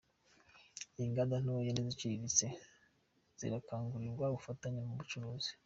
[1.03, 2.45] Inganda ntoya n’Iziciriritse
[3.39, 5.51] zirakangurirwa ubufatanye mu bucuruzi